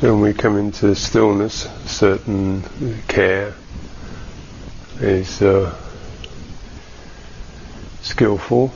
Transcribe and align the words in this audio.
So 0.00 0.12
when 0.12 0.22
we 0.22 0.32
come 0.32 0.56
into 0.56 0.94
stillness, 0.94 1.68
certain 1.90 2.62
care 3.08 3.52
is 5.00 5.42
uh, 5.42 5.74
skillful. 8.02 8.72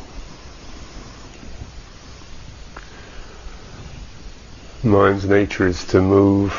Mind's 4.83 5.25
nature 5.25 5.69
is 5.69 5.85
to 5.87 6.03
move 6.03 6.53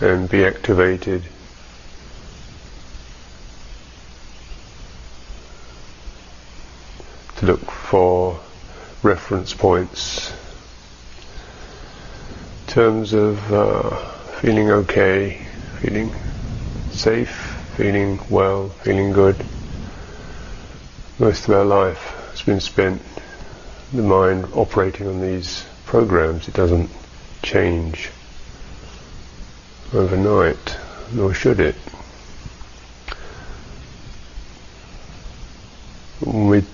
and 0.00 0.28
be 0.28 0.44
activated. 0.44 1.24
To 7.38 7.46
look 7.46 7.68
for 7.68 8.38
reference 9.02 9.54
points 9.54 10.30
in 10.30 10.43
terms 12.74 13.12
of 13.12 13.52
uh, 13.52 13.96
feeling 14.40 14.68
okay, 14.68 15.38
feeling 15.80 16.12
safe, 16.90 17.30
feeling 17.76 18.18
well, 18.28 18.68
feeling 18.82 19.12
good. 19.12 19.36
Most 21.20 21.46
of 21.46 21.54
our 21.54 21.64
life 21.64 22.02
has 22.32 22.42
been 22.42 22.58
spent 22.58 23.00
the 23.92 24.02
mind 24.02 24.48
operating 24.54 25.06
on 25.06 25.20
these 25.20 25.64
programs. 25.86 26.48
It 26.48 26.54
doesn't 26.54 26.90
change 27.44 28.10
overnight, 29.92 30.76
nor 31.12 31.32
should 31.32 31.60
it. 31.60 31.76
When 36.18 36.48
we 36.48 36.64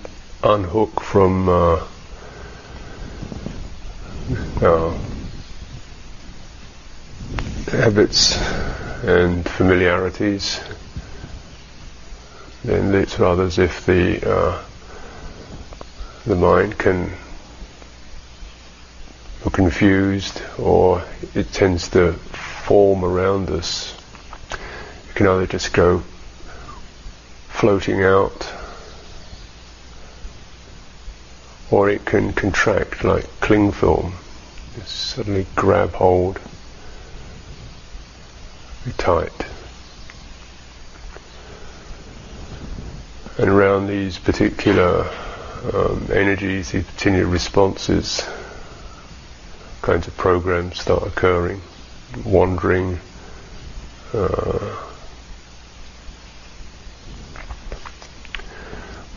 unhook 0.43 0.99
from 0.99 1.47
uh, 1.47 1.85
our 4.63 4.97
habits 7.71 8.37
and 9.03 9.47
familiarities, 9.47 10.59
then 12.65 12.93
it's 12.93 13.17
rather 13.17 13.43
as 13.43 13.57
if 13.59 13.85
the 13.85 14.29
uh, 14.29 14.61
the 16.25 16.35
mind 16.35 16.77
can 16.77 17.09
be 19.43 19.49
confused 19.51 20.41
or 20.59 21.03
it 21.33 21.51
tends 21.53 21.87
to 21.89 22.13
form 22.13 23.05
around 23.05 23.49
us. 23.49 23.97
It 24.51 25.15
can 25.15 25.27
either 25.27 25.47
just 25.47 25.73
go 25.73 26.03
floating 27.47 28.03
out 28.03 28.51
or 31.71 31.89
it 31.89 32.03
can 32.05 32.33
contract 32.33 33.05
like 33.05 33.25
cling 33.39 33.71
film, 33.71 34.13
suddenly 34.85 35.47
grab 35.55 35.93
hold, 35.93 36.39
be 38.85 38.91
tight. 38.93 39.45
And 43.37 43.49
around 43.49 43.87
these 43.87 44.17
particular 44.19 45.09
um, 45.73 46.07
energies, 46.11 46.71
these 46.71 46.85
particular 46.85 47.25
responses, 47.25 48.27
kinds 49.81 50.07
of 50.07 50.15
programs 50.17 50.79
start 50.79 51.07
occurring, 51.07 51.61
wandering, 52.25 52.99
uh, 54.13 54.87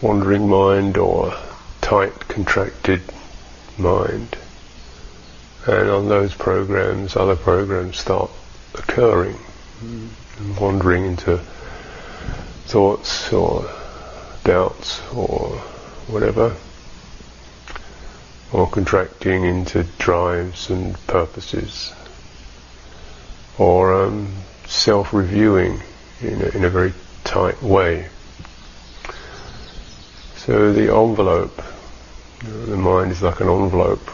wandering 0.00 0.48
mind 0.48 0.97
or 0.97 1.34
tight, 1.80 2.19
contracted 2.28 3.03
mind. 3.78 4.36
And 5.66 5.88
on 5.91 6.08
those 6.08 6.34
programs, 6.34 7.16
other 7.16 7.36
programs 7.36 7.98
start 7.98 8.30
occurring, 8.74 9.38
wandering 10.58 11.04
into 11.04 11.38
thoughts 12.66 13.32
or 13.32 13.70
doubts 14.44 15.00
or 15.12 15.58
whatever, 16.06 16.56
or 18.52 18.68
contracting 18.68 19.44
into 19.44 19.84
drives 19.98 20.70
and 20.70 20.94
purposes, 21.06 21.92
or 23.58 24.04
um, 24.04 24.34
self-reviewing 24.66 25.80
in 26.20 26.42
a, 26.42 26.48
in 26.56 26.64
a 26.64 26.70
very 26.70 26.92
tight 27.24 27.62
way. 27.62 28.08
So 30.36 30.72
the 30.72 30.94
envelope 30.94 31.62
the 32.44 32.76
mind 32.76 33.10
is 33.12 33.22
like 33.22 33.41
an 33.41 33.48
envelope. 33.48 34.06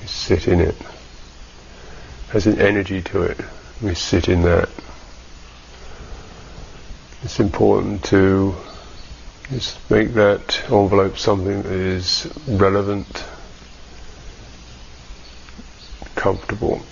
You 0.00 0.06
sit 0.06 0.48
in 0.48 0.60
it. 0.60 0.76
Has 2.30 2.46
an 2.46 2.58
energy 2.60 3.02
to 3.02 3.22
it. 3.22 3.38
We 3.82 3.94
sit 3.94 4.28
in 4.28 4.42
that. 4.42 4.68
It's 7.22 7.40
important 7.40 8.04
to 8.04 8.54
just 9.50 9.90
make 9.90 10.12
that 10.14 10.62
envelope 10.70 11.16
something 11.16 11.62
that 11.62 11.72
is 11.72 12.30
relevant, 12.46 13.24
comfortable. 16.14 16.82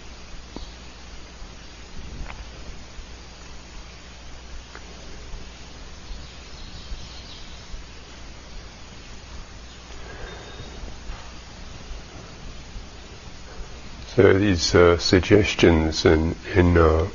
These 14.18 14.74
uh, 14.74 14.98
suggestions 14.98 16.04
in, 16.04 16.34
in 16.52 16.76
uh, 16.76 17.06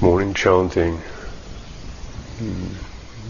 morning 0.00 0.32
chanting, 0.32 1.02
mm, 2.38 2.70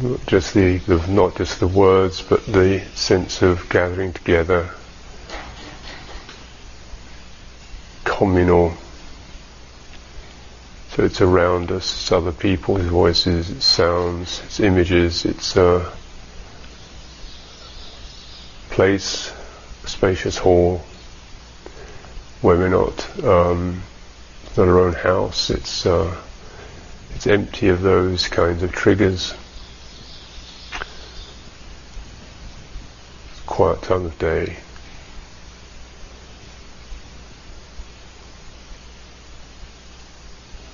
not 0.03 0.25
just 0.27 0.55
the, 0.55 0.77
the, 0.79 1.05
not 1.09 1.35
just 1.35 1.59
the 1.59 1.67
words, 1.67 2.23
but 2.23 2.47
the 2.47 2.85
sense 2.95 3.43
of 3.43 3.69
gathering 3.69 4.13
together, 4.13 4.71
communal. 8.05 8.75
So 10.91 11.03
it's 11.05 11.21
around 11.21 11.73
us, 11.73 12.01
it's 12.01 12.13
other 12.13 12.31
people's 12.31 12.83
voices, 12.87 13.51
it's 13.51 13.67
sounds, 13.67 14.41
it's 14.45 14.61
images, 14.61 15.25
it's 15.25 15.57
a 15.57 15.93
place, 18.71 19.33
a 19.83 19.89
spacious 19.89 20.39
hall 20.39 20.85
where 22.41 22.57
we're 22.57 22.69
not 22.69 23.25
um, 23.25 23.83
not 24.57 24.69
our 24.69 24.79
own 24.79 24.93
house. 24.93 25.51
It's 25.51 25.87
uh, 25.87 26.17
it's 27.15 27.27
empty 27.27 27.69
of 27.69 27.83
those 27.83 28.29
kinds 28.29 28.63
of 28.63 28.73
triggers. 28.73 29.35
It's 33.31 33.41
quiet 33.47 33.83
time 33.83 34.07
of 34.07 34.19
day. 34.19 34.57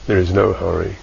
There 0.06 0.18
is 0.18 0.32
no 0.32 0.52
hurry. 0.52 0.96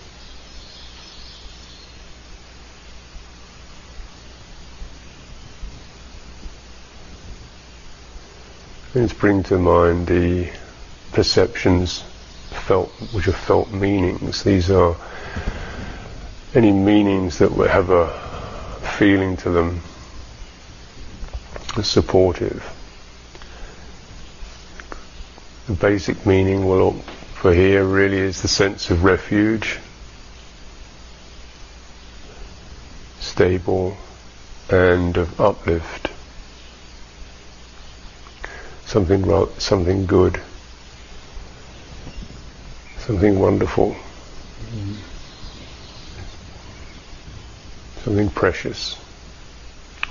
Let's 9.02 9.14
bring 9.14 9.42
to 9.46 9.58
mind 9.58 10.06
the 10.06 10.52
perceptions 11.12 12.04
felt, 12.68 12.90
which 13.12 13.28
are 13.28 13.32
felt 13.32 13.72
meanings. 13.72 14.44
These 14.44 14.70
are 14.70 14.96
any 16.54 16.72
meanings 16.72 17.40
that 17.40 17.50
have 17.50 17.90
a 17.90 18.10
feeling 19.00 19.38
to 19.38 19.50
them, 19.50 19.82
supportive. 21.82 22.64
The 25.66 25.74
basic 25.74 26.24
meaning 26.28 26.68
will, 26.68 26.92
for 27.34 27.52
here 27.52 27.84
really 27.84 28.20
is 28.20 28.44
the 28.44 28.48
sense 28.48 28.92
of 28.92 29.04
refuge, 29.04 29.80
stable, 33.20 33.98
and 34.70 35.18
of 35.18 35.42
uplift 35.42 36.11
something 38.92 39.22
something 39.58 40.06
good, 40.06 40.38
something 42.98 43.40
wonderful, 43.40 43.96
something 48.04 48.30
precious, 48.32 48.98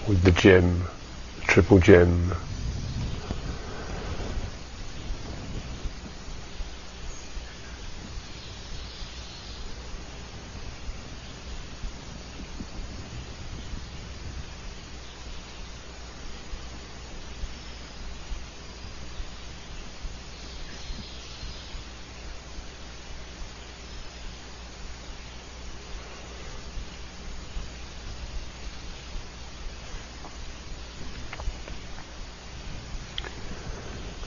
with 0.08 0.22
the 0.22 0.30
gem, 0.30 0.88
the 1.36 1.42
triple 1.42 1.78
gem. 1.78 2.32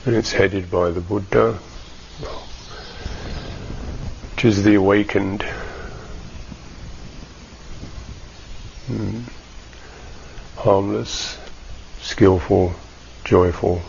And 0.06 0.16
it's 0.16 0.34
headed 0.34 0.70
by 0.70 0.92
the 0.92 1.00
Buddha, 1.00 1.54
which 4.32 4.46
is 4.46 4.64
the 4.64 4.76
awakened. 4.76 5.46
Mm, 8.88 9.24
harmless, 10.58 11.38
skillful, 12.02 12.74
joyful. 13.24 13.82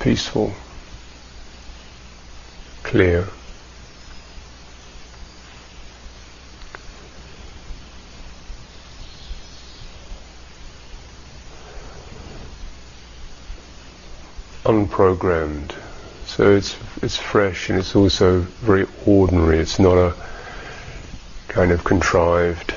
Peaceful, 0.00 0.52
clear. 2.82 3.26
Unprogrammed. 14.64 15.74
So 16.26 16.56
it's 16.56 16.76
it's 17.02 17.16
fresh 17.16 17.70
and 17.70 17.78
it's 17.78 17.94
also 17.94 18.40
very 18.40 18.86
ordinary. 19.06 19.58
It's 19.58 19.78
not 19.78 19.96
a 19.96 20.14
kind 21.48 21.70
of 21.70 21.84
contrived, 21.84 22.74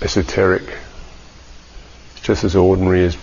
esoteric. 0.00 0.62
It's 2.12 2.22
just 2.22 2.44
as 2.44 2.56
ordinary 2.56 3.04
as 3.04 3.16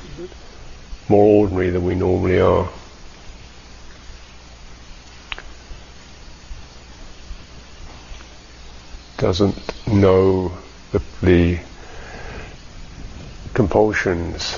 more 1.07 1.41
ordinary 1.41 1.69
than 1.69 1.85
we 1.85 1.95
normally 1.95 2.39
are. 2.39 2.69
Doesn't 9.17 9.87
know 9.87 10.51
the, 10.91 11.01
the 11.23 11.59
compulsions 13.53 14.57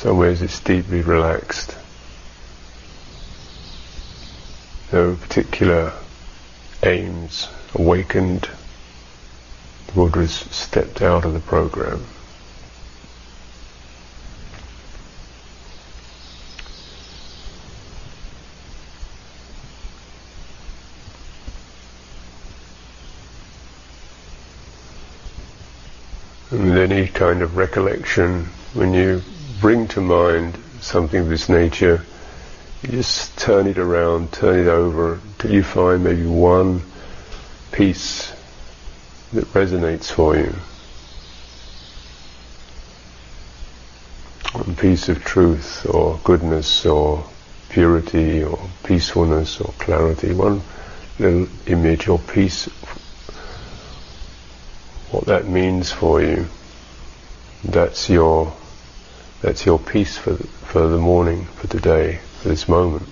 some 0.00 0.16
ways 0.16 0.40
it's 0.40 0.60
deeply 0.60 1.02
relaxed. 1.02 1.76
No 4.90 5.14
particular 5.14 5.92
aims 6.82 7.48
awakened. 7.74 8.48
The 9.88 9.92
Buddha 9.92 10.20
has 10.20 10.32
stepped 10.32 11.02
out 11.02 11.26
of 11.26 11.34
the 11.34 11.40
program. 11.40 12.06
And 26.50 26.78
any 26.78 27.06
kind 27.06 27.42
of 27.42 27.58
recollection 27.58 28.46
when 28.72 28.94
you 28.94 29.22
bring 29.60 29.86
to 29.88 30.00
mind 30.00 30.58
something 30.80 31.20
of 31.20 31.28
this 31.28 31.48
nature, 31.48 32.04
you 32.82 32.88
just 32.90 33.38
turn 33.38 33.66
it 33.66 33.78
around, 33.78 34.32
turn 34.32 34.58
it 34.58 34.68
over, 34.68 35.20
till 35.38 35.52
you 35.52 35.62
find 35.62 36.02
maybe 36.02 36.24
one 36.24 36.82
piece 37.72 38.32
that 39.32 39.44
resonates 39.52 40.10
for 40.10 40.36
you. 40.36 40.54
One 44.52 44.74
piece 44.76 45.08
of 45.08 45.22
truth 45.24 45.86
or 45.86 46.18
goodness 46.24 46.86
or 46.86 47.24
purity 47.68 48.42
or 48.42 48.58
peacefulness 48.82 49.60
or 49.60 49.72
clarity, 49.78 50.32
one 50.32 50.62
little 51.18 51.46
image 51.66 52.08
or 52.08 52.18
piece, 52.18 52.64
what 55.10 55.26
that 55.26 55.46
means 55.46 55.92
for 55.92 56.22
you. 56.22 56.46
That's 57.62 58.08
your 58.08 58.54
that's 59.40 59.64
your 59.64 59.78
peace 59.78 60.16
for 60.16 60.32
the, 60.32 60.46
for 60.46 60.86
the 60.88 60.98
morning, 60.98 61.44
for 61.44 61.66
today, 61.66 62.20
for 62.40 62.48
this 62.48 62.68
moment. 62.68 63.08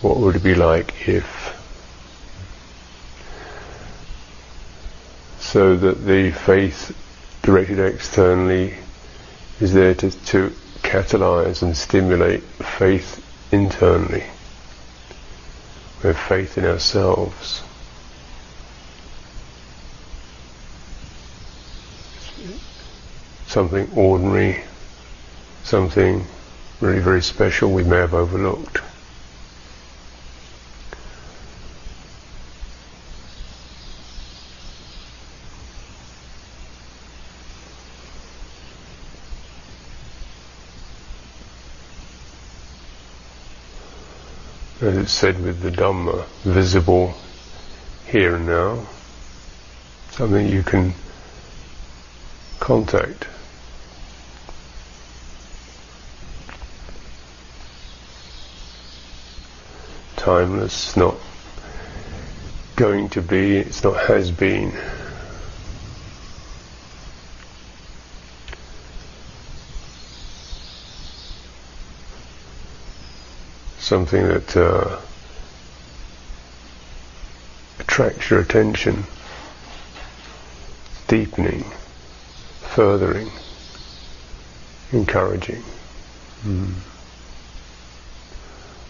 What 0.00 0.18
would 0.18 0.36
it 0.36 0.42
be 0.42 0.54
like 0.54 1.08
if 1.08 1.56
so 5.40 5.76
that 5.76 6.04
the 6.06 6.30
faith 6.30 6.96
directed 7.42 7.80
externally 7.80 8.74
is 9.60 9.74
there 9.74 9.94
to, 9.94 10.10
to 10.10 10.52
catalyze 10.82 11.62
and 11.62 11.76
stimulate 11.76 12.42
faith 12.42 13.26
internally. 13.52 14.24
We 16.02 16.08
have 16.08 16.18
faith 16.18 16.56
in 16.56 16.64
ourselves. 16.64 17.62
Something 23.50 23.90
ordinary, 23.96 24.60
something 25.64 26.24
really 26.80 27.00
very 27.00 27.20
special 27.20 27.72
we 27.72 27.82
may 27.82 27.96
have 27.96 28.14
overlooked. 28.14 28.78
As 44.80 44.96
it's 44.96 45.12
said 45.12 45.42
with 45.42 45.60
the 45.60 45.70
Dhamma, 45.72 46.24
visible 46.44 47.14
here 48.06 48.36
and 48.36 48.46
now, 48.46 48.86
something 50.12 50.46
you 50.46 50.62
can 50.62 50.94
contact. 52.60 53.26
Timeless, 60.30 60.96
not 60.96 61.16
going 62.76 63.08
to 63.08 63.20
be, 63.20 63.56
it's 63.56 63.82
not 63.82 63.96
has 64.06 64.30
been. 64.30 64.72
Something 73.80 74.22
that 74.28 74.56
uh, 74.56 75.00
attracts 77.80 78.30
your 78.30 78.38
attention, 78.38 79.02
deepening, 81.08 81.64
furthering, 82.60 83.32
encouraging. 84.92 85.64
Mm. 86.44 86.74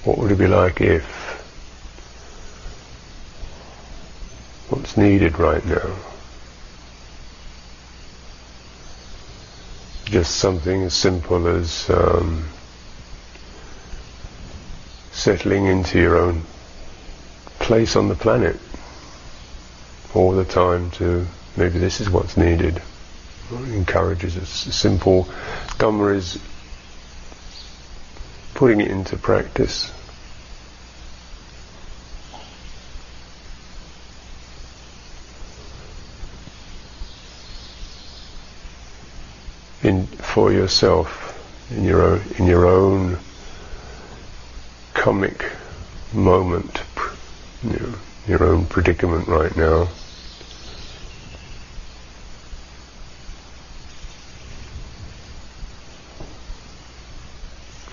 What 0.04 0.16
would 0.16 0.32
it 0.32 0.38
be 0.38 0.46
like 0.46 0.80
if? 0.80 1.04
What's 4.70 4.89
needed 5.00 5.38
right 5.38 5.64
now? 5.64 5.96
Just 10.04 10.36
something 10.36 10.82
as 10.82 10.94
simple 10.94 11.48
as 11.48 11.88
um, 11.90 12.48
settling 15.10 15.66
into 15.66 15.98
your 15.98 16.16
own 16.16 16.42
place 17.58 17.96
on 17.96 18.08
the 18.08 18.14
planet 18.14 18.56
all 20.14 20.32
the 20.32 20.44
time 20.44 20.90
to 20.90 21.26
maybe 21.56 21.78
this 21.78 22.00
is 22.00 22.10
what's 22.10 22.36
needed. 22.36 22.82
It 23.52 23.74
encourages 23.74 24.36
us. 24.36 24.48
Simple 24.48 25.24
Dhamma 25.78 26.14
is 26.14 26.38
putting 28.54 28.80
it 28.80 28.90
into 28.90 29.16
practice. 29.16 29.92
In, 39.82 40.06
for 40.06 40.52
yourself, 40.52 41.30
in 41.70 41.84
your 41.84 42.02
own, 42.02 42.22
in 42.38 42.46
your 42.46 42.66
own 42.66 43.18
karmic 44.92 45.50
moment, 46.12 46.82
you 47.62 47.70
know, 47.78 47.94
your 48.26 48.44
own 48.44 48.66
predicament 48.66 49.26
right 49.26 49.54
now. 49.56 49.88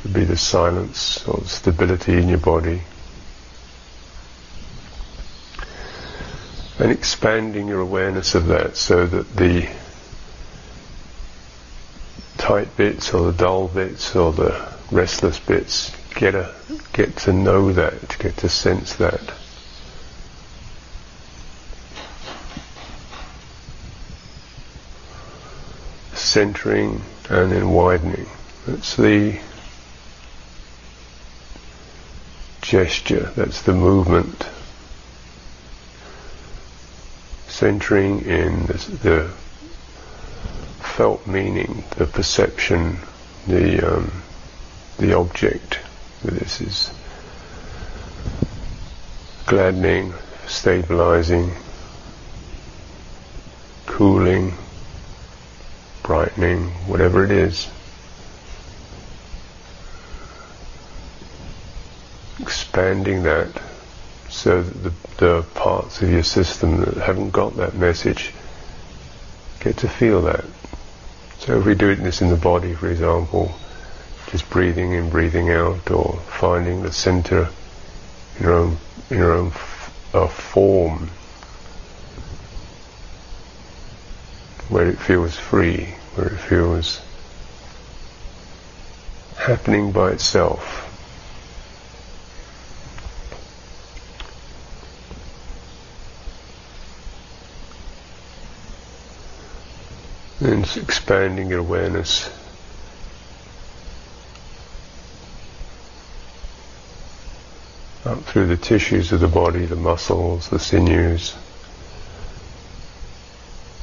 Could 0.01 0.13
be 0.13 0.25
the 0.25 0.37
silence 0.37 1.25
or 1.27 1.43
stability 1.45 2.13
in 2.17 2.27
your 2.27 2.37
body. 2.39 2.81
And 6.79 6.91
expanding 6.91 7.67
your 7.67 7.79
awareness 7.79 8.35
of 8.35 8.47
that 8.47 8.75
so 8.77 9.07
that 9.07 9.35
the 9.35 9.67
bright 12.57 12.75
bits 12.75 13.13
or 13.13 13.31
the 13.31 13.37
dull 13.37 13.67
bits 13.67 14.15
or 14.15 14.33
the 14.33 14.73
restless 14.89 15.39
bits. 15.39 15.95
Get 16.15 16.33
a 16.33 16.55
get 16.91 17.15
to 17.17 17.31
know 17.31 17.71
that, 17.71 18.17
get 18.17 18.37
to 18.37 18.49
sense 18.49 18.95
that. 18.95 19.21
Centering 26.15 27.03
and 27.29 27.51
then 27.51 27.69
widening. 27.69 28.25
That's 28.65 28.95
the 28.95 29.39
gesture, 32.61 33.31
that's 33.35 33.61
the 33.61 33.73
movement. 33.75 34.47
Centering 37.49 38.21
in 38.21 38.65
the, 38.65 38.73
the 39.03 39.31
felt 40.97 41.27
meaning, 41.27 41.83
the 41.97 42.07
perception, 42.07 42.97
the 43.45 43.97
um, 43.97 44.11
the 44.97 45.15
object. 45.15 45.77
This 46.23 46.59
is 46.59 46.91
gladdening, 49.45 50.11
stabilizing, 50.47 51.51
cooling, 53.85 54.55
brightening, 56.01 56.69
whatever 56.87 57.23
it 57.23 57.29
is. 57.29 57.69
Expanding 62.39 63.21
that 63.21 63.49
so 64.29 64.63
that 64.63 64.83
the, 64.83 64.93
the 65.17 65.41
parts 65.53 66.01
of 66.01 66.09
your 66.09 66.23
system 66.23 66.81
that 66.81 66.95
haven't 66.95 67.29
got 67.29 67.55
that 67.57 67.75
message 67.75 68.33
get 69.59 69.77
to 69.77 69.87
feel 69.87 70.23
that. 70.23 70.43
So 71.47 71.57
if 71.57 71.65
we 71.65 71.75
do 71.75 71.87
it 71.91 72.03
this 72.03 72.21
in 72.21 72.27
the 72.27 72.35
body, 72.35 72.73
for 72.73 72.91
example, 72.91 73.57
just 74.29 74.49
breathing 74.49 74.91
in, 74.91 75.09
breathing 75.09 75.49
out, 75.49 75.89
or 75.89 76.19
finding 76.27 76.83
the 76.83 76.91
center 76.91 77.47
in 78.37 78.43
your 78.43 78.53
own, 78.53 78.77
in 79.09 79.21
own 79.21 79.53
uh, 80.13 80.27
form, 80.27 81.07
where 84.67 84.89
it 84.89 84.99
feels 84.99 85.37
free, 85.37 85.95
where 86.15 86.27
it 86.27 86.37
feels 86.37 86.99
happening 89.37 89.93
by 89.93 90.11
itself. 90.11 90.96
And 100.75 100.83
expanding 100.83 101.49
your 101.49 101.59
awareness. 101.59 102.29
Up 108.05 108.23
through 108.23 108.47
the 108.47 108.57
tissues 108.57 109.11
of 109.11 109.21
the 109.21 109.27
body, 109.27 109.65
the 109.65 109.75
muscles, 109.77 110.49
the 110.49 110.59
sinews, 110.59 111.35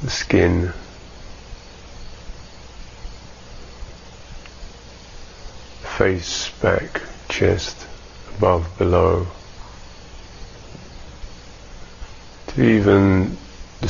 the 0.02 0.10
skin, 0.10 0.72
face, 5.96 6.50
back, 6.60 7.00
chest, 7.28 7.86
above, 8.36 8.76
below, 8.76 9.26
to 12.48 12.62
even 12.62 13.38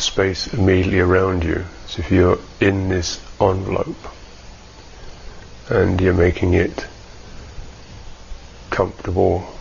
space 0.04 0.52
immediately 0.52 1.00
around 1.00 1.44
you. 1.44 1.64
So 1.86 2.00
if 2.00 2.10
you're 2.10 2.38
in 2.60 2.88
this 2.88 3.20
envelope 3.40 3.96
and 5.68 6.00
you're 6.00 6.14
making 6.14 6.54
it 6.54 6.86
comfortable 8.70 9.54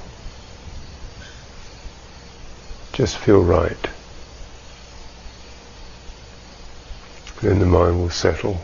just 2.94 3.18
feel 3.18 3.44
right. 3.44 3.90
Then 7.42 7.58
the 7.60 7.66
mind 7.66 8.00
will 8.00 8.12
settle. 8.12 8.62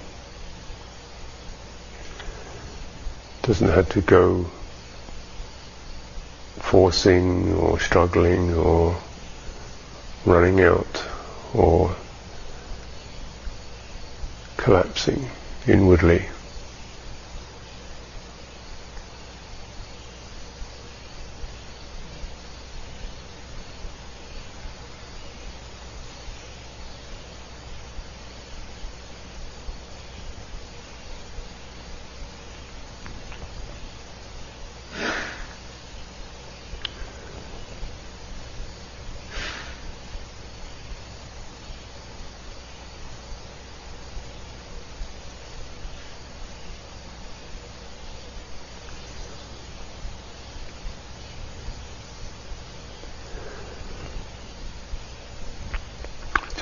Doesn't 3.42 3.68
have 3.68 3.90
to 3.90 4.02
go 4.02 4.46
forcing 6.60 7.54
or 7.56 7.80
struggling 7.80 8.54
or 8.54 8.96
running 10.26 10.62
out 10.62 11.04
or 11.54 11.96
collapsing 14.58 15.30
inwardly. 15.68 16.28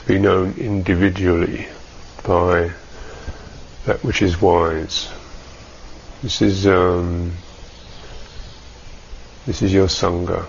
Be 0.08 0.18
known 0.18 0.54
individually 0.58 1.68
by 2.24 2.72
that 3.86 4.02
which 4.04 4.22
is 4.22 4.42
wise. 4.42 5.12
This 6.24 6.42
is 6.42 6.66
um, 6.66 7.34
this 9.46 9.62
is 9.62 9.74
your 9.74 9.88
sangha. 9.88 10.46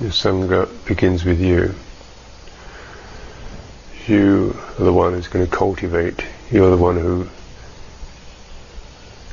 Your 0.00 0.10
sangha 0.10 0.68
begins 0.86 1.22
with 1.22 1.38
you. 1.38 1.74
You 4.06 4.58
are 4.78 4.84
the 4.84 4.92
one 4.92 5.12
who's 5.12 5.28
going 5.28 5.44
to 5.44 5.50
cultivate. 5.50 6.24
You're 6.50 6.70
the 6.70 6.82
one 6.82 6.96
who 6.96 7.28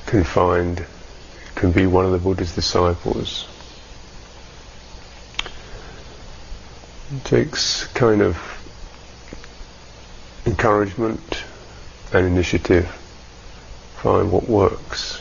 can 0.05 0.25
find, 0.25 0.85
can 1.55 1.71
be 1.71 1.85
one 1.85 2.05
of 2.05 2.11
the 2.11 2.19
Buddha's 2.19 2.53
disciples. 2.53 3.47
It 7.15 7.25
takes 7.25 7.87
kind 7.87 8.21
of 8.21 8.60
encouragement 10.51 11.45
and 12.11 12.27
initiative. 12.27 12.85
Find 13.95 14.29
what 14.31 14.49
works. 14.49 15.20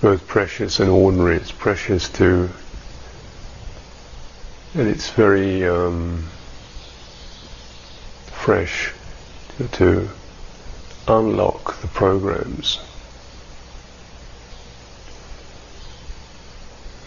Both 0.00 0.26
precious 0.26 0.80
and 0.80 0.90
ordinary. 0.90 1.36
It's 1.36 1.52
precious 1.52 2.08
to, 2.10 2.48
and 4.74 4.88
it's 4.88 5.10
very 5.10 5.66
um, 5.66 6.24
fresh 8.32 8.92
to, 9.56 9.68
to 9.68 10.08
unlock 11.06 11.80
the 11.82 11.88
programs. 11.88 12.80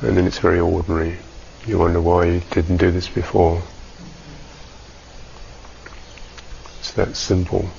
And 0.01 0.17
then 0.17 0.27
it's 0.27 0.39
very 0.39 0.59
ordinary. 0.59 1.17
You 1.65 1.79
wonder 1.79 2.01
why 2.01 2.25
you 2.25 2.41
didn't 2.51 2.77
do 2.77 2.91
this 2.91 3.07
before. 3.07 3.61
It's 6.79 6.91
that 6.91 7.15
simple. 7.15 7.69